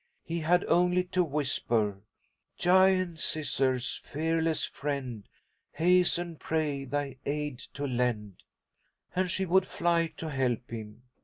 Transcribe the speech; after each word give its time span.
He 0.23 0.39
had 0.39 0.65
only 0.65 1.03
to 1.13 1.23
whisper: 1.23 2.01
"'Giant 2.57 3.19
Scissors, 3.19 4.01
fearless 4.03 4.63
friend, 4.65 5.29
Hasten, 5.73 6.37
pray, 6.37 6.85
thy 6.85 7.17
aid 7.23 7.59
to 7.75 7.85
lend,' 7.85 8.41
and 9.15 9.29
she 9.29 9.45
would 9.45 9.67
fly 9.67 10.07
to 10.17 10.31
help 10.31 10.71
him. 10.71 11.03